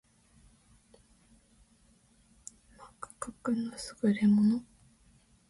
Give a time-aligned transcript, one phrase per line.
[2.75, 3.71] 幕閣の
[4.05, 4.63] 利れ者